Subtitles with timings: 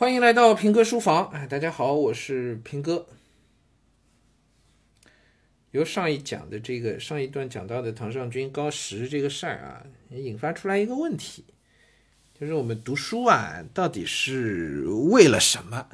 [0.00, 3.06] 欢迎来到平哥书房，哎，大家好，我是平哥。
[5.72, 11.44] 由上一讲的这个上一段讲到的唐上军高十这个事儿啊，引发出来一个问题，
[12.32, 15.90] 就是我们读书啊，到底是为了什么？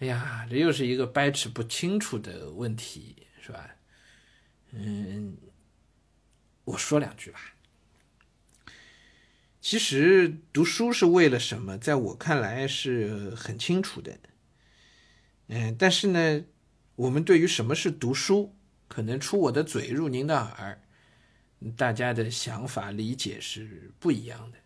[0.00, 3.76] 哎呀，这又是一个掰扯不清楚的问题，是吧？
[4.72, 5.36] 嗯，
[6.64, 7.38] 我说两句吧。
[9.60, 11.76] 其实读书是为了什么？
[11.76, 14.18] 在我看来是很清楚的。
[15.48, 16.44] 嗯，但是呢，
[16.96, 18.54] 我们对于什么是读书，
[18.88, 20.80] 可能出我的嘴入您的耳，
[21.76, 24.58] 大家的想法理解是不一样的。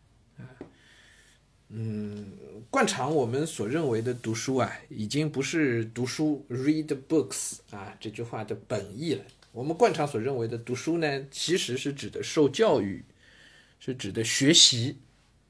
[1.71, 2.33] 嗯，
[2.71, 9.25] 惯常我们所认为的读书啊，已经不是读书 （read books） 啊这句话的本意了。
[9.51, 13.05] 我们惯常所认为的读书呢，其实是指的受教育。
[13.79, 14.99] 是指的学习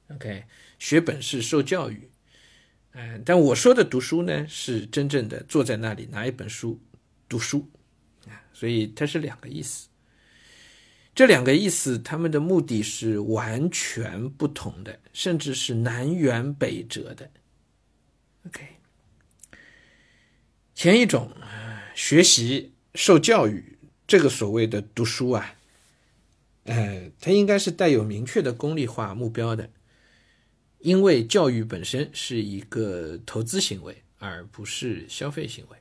[0.08, 0.44] ，OK，
[0.78, 2.08] 学本事、受教育，
[2.92, 6.80] 嗯，但我说的读书呢，是真正的坐在那里拿一本书
[7.28, 7.70] 读书
[8.26, 9.88] 啊，所以它是两个意思。
[11.14, 17.30] 这两个意思，他们的目的是完全不同的，甚至是南辕北辙的。
[18.46, 18.66] OK，
[20.74, 21.30] 前一种
[21.94, 25.54] 学习、受教育，这个所谓的读书啊。
[26.64, 29.70] 呃，它应该是带有明确的功利化目标的，
[30.78, 35.76] 因为教育本身是一个投资行为，而不是消费行为，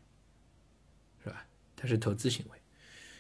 [1.24, 1.46] 是吧？
[1.76, 2.58] 它是投资行为。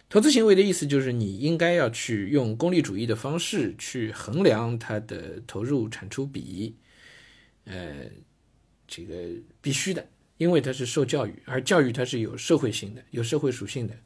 [0.09, 6.75] 投资行为的意思就是你应该要去用功利主义的方式去衡量它的投入产出比，
[7.64, 8.11] 呃，
[8.88, 9.16] 这个
[9.59, 13.97] 必须的，因为它是受教育，而教育它是有社会性的，有社会属性的。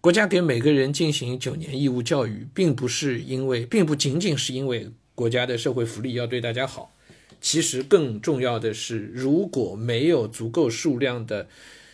[0.00, 6.94] 国家给每个人进行九年义务教育，并不是因为，并不仅仅是因为国家的社会福利要对大家好。
[7.38, 11.50] 其实更重要的是，如果没有足够数量的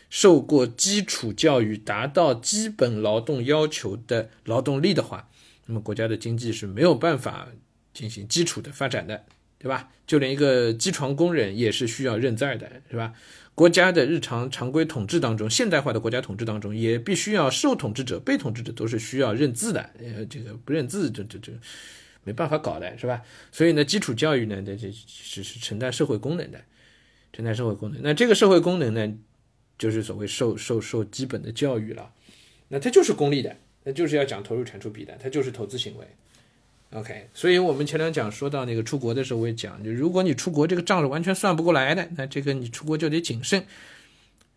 [0.08, 5.28] 受过基础教育、达到基本劳动要求的劳动力的话，
[5.66, 7.48] 那么国家的经济是没有办法
[7.92, 9.24] 进行基础的发展的，
[9.58, 9.90] 对吧？
[10.06, 13.14] 就连一个机床工人也是需要认字的，是吧？
[13.54, 19.90] 国家的日常常规统治当中，现代化的国家统治当中，也必须要受统治者、被统治者都是需要认字的。
[19.98, 21.50] 呃，这个不认字，这这这
[22.22, 23.22] 没办法搞的，是吧？
[23.50, 26.60] 所以呢，基础教育呢，这这是是承担社会功能的，
[27.32, 28.00] 承担社会功能。
[28.02, 29.14] 那这个社会功能呢，
[29.78, 32.12] 就是所谓受受受基本的教育了。
[32.68, 36.06] 那它就是功利的，那就是要讲投入产出比的，它就是投资行为。
[36.92, 43.64] OK，所以我们前两讲说到那个出国的时候，我也讲，就如果你出国这个账是完全算不过来的，那这个你出国就得谨慎，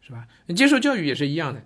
[0.02, 0.28] 是吧？
[0.56, 1.62] 接受教育也是一样的，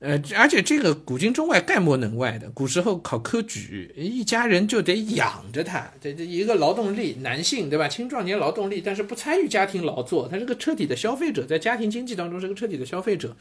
[0.00, 2.50] 呃，而且这个古今中外概莫能外的。
[2.50, 7.88] 古时候考科举，一家人就得养着他，这这一个劳动力，男性对吧？
[7.88, 13.34] 青壮年劳动力，但是不参与家庭劳作，他是个彻底的消费者，在家庭经济当中是个彻底的消费者。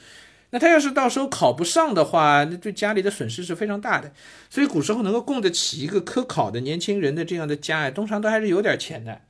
[0.54, 4.14] 那他要是到时候考不上的话，那对家里的损失是非常大的。
[4.52, 9.22] 所以古时候能够供得起一个科考的年轻人的这样的家，通常都还是有点钱的。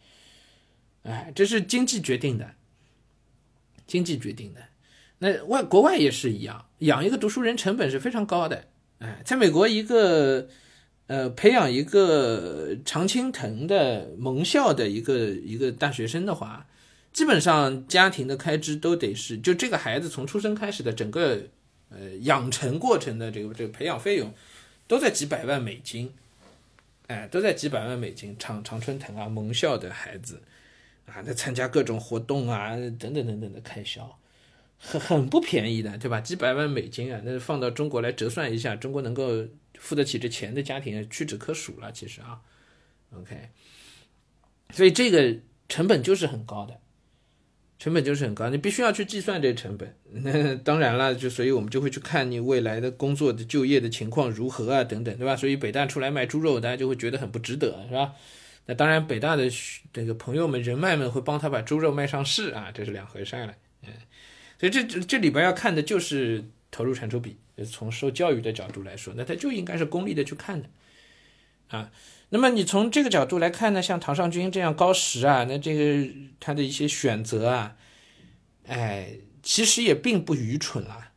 [1.03, 2.51] 哎，这是经济决定的，
[3.87, 4.59] 经济决定的。
[5.19, 8.65] 那外国外也是一样，养一个读书人成本是非常高的。
[8.99, 10.49] 哎，在美国，一个
[11.07, 16.65] 呃培养一个常青藤的盟校的一个一个大学生的话。
[17.13, 21.43] 基本上家庭的开支都得是，就这个孩子从出生开始的整个，
[21.89, 24.33] 呃，养成过程的这个这个培养费用，
[24.87, 26.11] 都在几百万美金，
[27.05, 28.35] 哎，都在几百万美金。
[28.39, 30.41] 常常春藤啊，盟校的孩子，
[31.05, 34.17] 啊，那参加各种活动啊，等等等等的开销，
[34.79, 36.19] 很很不便宜的，对吧？
[36.19, 39.45] 几百万美金啊，那放到中国来折算一下，中国能够
[39.77, 42.41] 付得起这钱的家庭屈指可数了，其实啊
[43.15, 43.49] ，OK，
[44.71, 46.79] 所以这个成本就是很高的。
[47.83, 49.93] 成本就是很高，你必须要去计算这个成本。
[50.09, 55.35] 那 当然了，就所以我们就会去看你未来的工作的就业的情况如何啊，等等，对吧？
[55.35, 58.13] 所以北大出来卖猪肉，大家就会觉得很不值得，是吧？
[58.67, 59.49] 那当然，北大的
[59.91, 63.53] 这个朋友们、人脉们会帮他把猪肉卖上市啊，这是两回事了。
[63.81, 63.89] 嗯，
[64.57, 66.41] 所以这这里边要看的就是
[66.71, 67.35] 投入产出比。
[67.69, 70.69] 从受教育的角度来说，那他就应该是功利的去看的
[71.73, 71.91] 啊。
[72.29, 77.75] 那么你从这个角度来看呢，像唐尚君这样高识啊，那这个他的一些选择啊，
[78.65, 81.11] 哎，其实也并不愚蠢啦，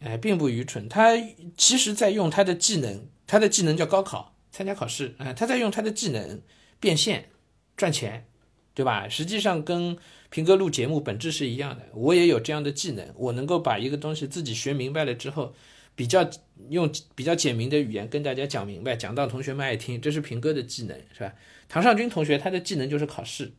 [0.00, 0.88] 哎，并不愚蠢。
[0.88, 1.16] 他
[1.56, 6.40] 其实在用他的技能，他的技能叫高考，参加考试啊，他在用他的技能
[6.78, 7.30] 变现
[7.76, 8.26] 赚钱，
[8.74, 9.08] 对吧？
[9.08, 9.96] 实际上跟
[10.30, 15.54] 平哥录节目本质是一样的，我也有这样的技能，我能够把一个东西自己学明白了之后。
[15.94, 16.28] 比较
[16.70, 21.34] 用比较简明的语言跟大家讲明白，讲到同学们爱听，这是平哥的技能，是吧？
[21.68, 23.52] 唐尚军同学他的技能就是考试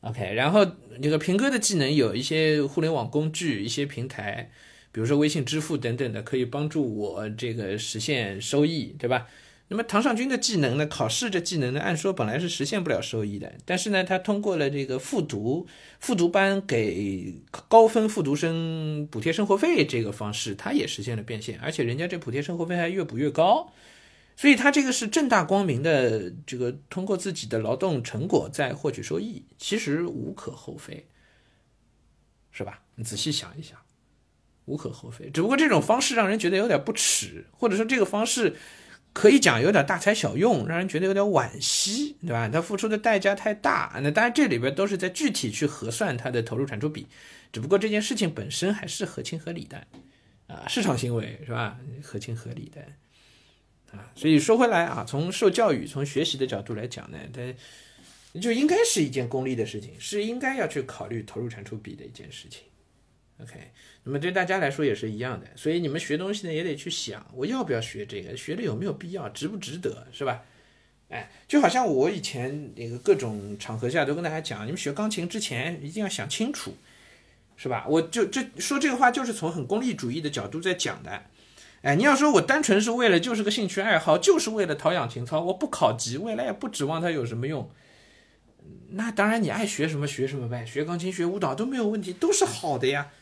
[0.00, 0.64] ，OK，然后
[1.00, 4.50] 那个平哥的技能有一些互联网工具、一些平台，
[4.92, 9.26] 比如说微信支付等等的，可以帮助我这个实现收益，对吧？
[9.70, 10.86] 那么唐尚君的技能呢？
[10.86, 11.80] 考试这技能呢？
[11.80, 15.66] 按说本来是实现不了收益的，但是呢，他通过了这个复读、
[16.00, 17.34] 复读班给
[17.68, 23.70] 高分复读生补贴生活费这个方式，他也实现了变现，而且人家这补贴生活费还越补越高，
[24.36, 31.06] 所以他这个是正大光明的，这个通过自己的劳动成果在获取收益，其实无可厚非，
[32.52, 32.80] 是吧？
[32.94, 33.76] 你仔细想一想，
[34.64, 35.28] 无可厚非。
[35.28, 38.56] 只不过这种方式让人觉得有点不耻，或者说这个方式。
[39.18, 42.48] 可以讲有点大材小用，让人觉得有点惋惜，对吧？
[42.48, 43.98] 他付出的代价太大。
[44.00, 47.04] 那当然，这里边都是在具体去核算他的投入产出比，
[47.52, 49.84] 只不过这件事情本身还是合情合理的，
[50.46, 51.76] 啊，市场行为是吧？
[52.00, 52.80] 合情合理的，
[53.90, 62.62] 啊，所以说回来啊，从受教育、从学习的角度来讲呢，它就应该是一件功利的事情，是应该要去考虑投入产出比的一件事情。
[63.42, 63.72] OK。
[64.04, 70.42] 那么对大家来说也是一样的，所以你们学东西呢也得去想，我要不要学这个，学了有没有必要，值不值得，是吧？
[71.08, 76.74] 哎，就好像我以前那个各种场合下都跟大家讲，你们学钢琴之前一定要想清楚，
[77.56, 77.86] 是吧？
[77.88, 81.22] 我就这说这个话就是从很功利主义的角度在讲的。
[81.82, 87.70] 哎，你要说我单纯是为了就是个兴趣爱好，就是为了陶养情操，我不考级，未来也不指望它有什么用。
[88.90, 93.12] 那当然你爱学什么学什么呗，学钢琴学舞蹈都没有问题，都是好的呀。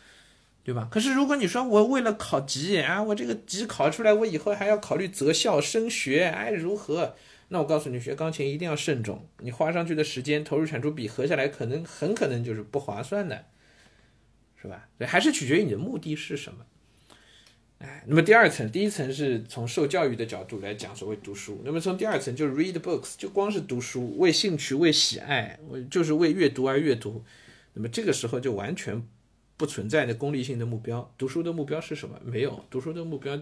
[0.66, 0.88] 对吧？
[0.90, 7.14] 可是如果你说我为了考级啊，我这个级考出来，我以后还要考虑择校升学，哎，如何？
[7.50, 13.44] 那我告诉你，学钢琴一定要慎重，你花上去的时间、投入产出比合下来，可能很可能就是不划算的，
[14.60, 14.88] 是吧？
[14.98, 16.66] 所以还是取决于你的目的是什么。
[17.78, 27.24] 哎，那么第二层，第一层是从受教育的角度来讲，所谓读书；那么从第二层就 read books，就光是读书，为兴趣、为喜爱，我就是为阅读而阅读。
[27.74, 29.06] 那么这个时候就完全。
[29.56, 32.20] 不存在的功利性的目标，读书的目标是什么？
[32.24, 33.40] 没有，读书的目标，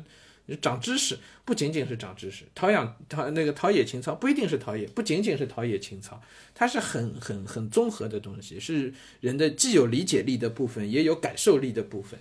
[0.60, 6.22] 长知识不仅仅是长知识，陶养陶那个陶冶情操不一定是陶冶，不仅仅是陶冶情操，
[6.54, 12.20] 它是很很很综合的东西，是人的既有理解力的部分，也有感受力的部分，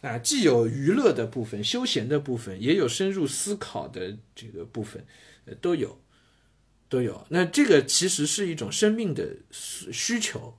[0.00, 5.04] 啊，既有娱乐的部分、休闲的部分，也有深入思考的这个部分，
[5.44, 6.00] 呃，都有，
[6.88, 7.24] 都有。
[7.28, 10.58] 那这个其实是一种生命的需求。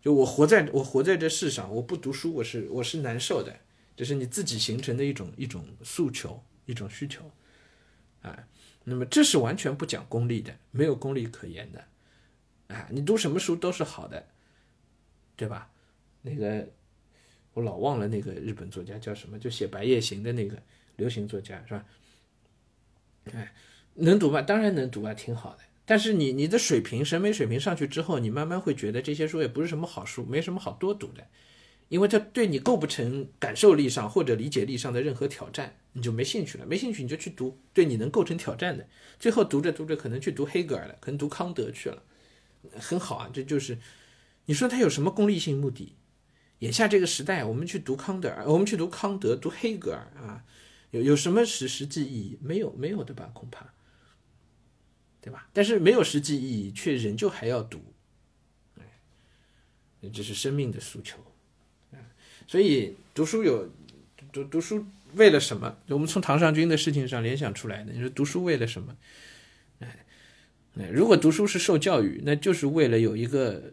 [0.00, 3.54] 就我活在我活在这世上，我不读书，我是我是难受的，
[3.94, 7.30] 这是你自己形成的一种一种诉求，一种需求，
[8.22, 8.48] 啊，
[8.84, 11.84] 那么这是完全不讲功利的，没有功利可言的，
[12.74, 14.26] 啊，你读什么书都是好的，
[15.36, 15.70] 对吧？
[16.22, 16.66] 那个
[17.52, 20.56] 我老忘了那个日本作家叫什么，就写《白夜行》的那个
[20.96, 21.84] 流行作家是吧？
[23.32, 23.52] 哎，
[23.94, 24.40] 能读吗？
[24.40, 25.62] 当然能读啊，挺好的。
[25.90, 31.26] 但是你你的水平审美水平上去之后，你慢慢会觉得这些书也不是什么好书，没什么好多读的，
[31.88, 36.64] 因为它对你构不成感受力上或者理解力上的任何挑战，你就没兴趣了。
[36.64, 38.86] 没兴趣你就去读对你能构成挑战的，
[39.18, 42.00] 最后读着读着可能去读黑格尔了，可能读康德去了，
[42.78, 43.28] 很好啊。
[43.32, 43.76] 这就是
[44.44, 45.96] 你说他有什么功利性目的？
[46.60, 50.44] 眼下这个时代，我们去读康德尔，我们去读康德、读黑格尔啊，
[50.92, 52.38] 有有什么实实际意义？
[52.40, 53.28] 没有，没有的吧？
[53.34, 53.74] 恐怕。
[55.20, 55.48] 对吧？
[55.52, 57.78] 但是没有实际意义，却仍旧还要读，
[58.78, 58.84] 哎，
[60.12, 61.18] 这是生命的诉求，
[62.46, 63.70] 所以读书有
[64.32, 65.76] 读读书为了什么？
[65.88, 67.92] 我们从唐尚君的事情上联想出来的。
[67.92, 68.96] 你说读书为了什么？
[70.92, 73.72] 如果读书是受教育，那就是为了有一个，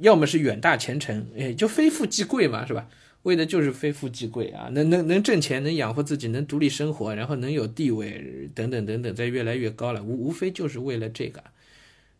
[0.00, 2.88] 要么是远大前程，哎，就非富即贵嘛，是吧？
[3.22, 11.42] 为的就是非富即贵啊，能能能挣钱，能养活自己，能独立生活，然后能有地位，等等等等，在越来越高了，无无非就是为了这个，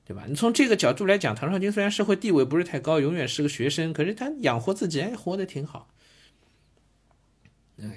[0.06, 0.25] 对吧？
[0.28, 5.88] 你从这个角度来讲，唐绍军虽然社会地位不是太高，永远是个学生，可是他养活自己，哎，活得挺好。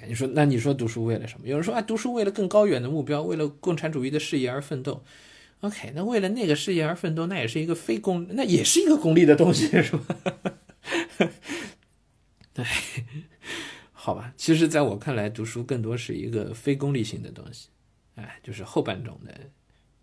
[0.08, 1.46] 你说，那你说读书为了什么？
[1.46, 5.04] 有人说啊，读书为了更高远的目标，为了共产主义的事业而奋斗。
[5.60, 10.16] OK，那为了那个事业而奋斗，那也是一个非功，那也是一个功利的东西，是吧？
[12.56, 12.64] 对，
[13.92, 17.68] 好吧，其实，在我看来，读书更多是一个非功利性的东西，
[18.14, 19.50] 哎，就是后半种的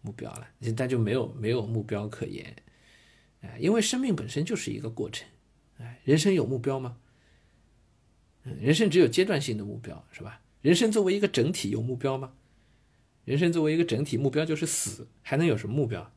[0.02, 2.56] 目标了，但就没有没有目标可言，
[3.42, 5.28] 哎，因为生命本身就是一个过程，
[5.80, 6.98] 哎，人生有目标吗？
[8.44, 10.42] 人生只有阶段性的目标，是吧？
[10.62, 12.34] 人生作为一个整体有目标吗？
[13.26, 16.13] 人生作为一个整体，目标就是死，还能有什么目标？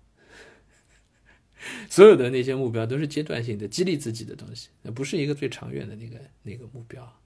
[1.88, 7.20] 所有的那些目标都是阶段性的，激励自己的东西，那不是一个最长远的那个那个目标，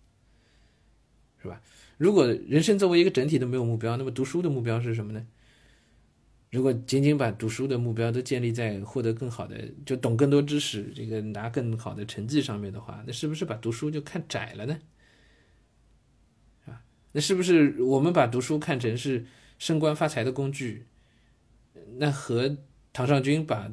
[1.42, 1.60] 是吧？
[1.99, 5.26] 如果人生作为一个整体都没有目标，那么读书的目标是什么呢？
[6.50, 14.80] 如果仅仅把读书的目标都建立在获得更好的，就懂更多知识，这个拿更好的成绩上面的话，那是不是把读书就看窄了呢？
[16.66, 16.82] 啊，
[17.12, 19.26] 那是不是我们把读书看成是
[19.58, 20.87] 升官发财的工具？
[21.99, 22.56] 那和
[22.92, 23.70] 唐绍军把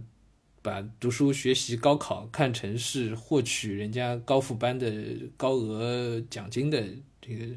[0.67, 4.91] 把读书学习高考看成是获取人家高复班的
[5.37, 6.85] 高额奖金的
[7.21, 7.55] 这个，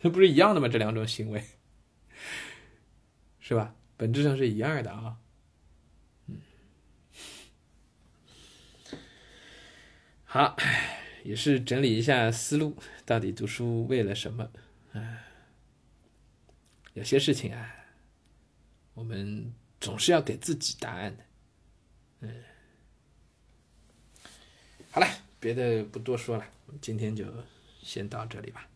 [0.00, 0.66] 这不是一样的吗？
[0.66, 1.44] 这两种行为，
[3.38, 3.76] 是吧？
[3.96, 5.18] 本质上是一样的啊，
[6.26, 6.40] 嗯，
[10.24, 10.56] 好，
[11.22, 14.50] 也是整理一下思路，到底读书为了什么？
[14.94, 15.20] 啊，
[16.94, 17.72] 有些事情啊，
[18.94, 21.25] 我们总是要给自己答案的，
[22.20, 22.42] 嗯，
[24.90, 25.06] 好了，
[25.38, 26.46] 别的不多说了，
[26.80, 27.24] 今天就
[27.82, 28.68] 先到这里吧。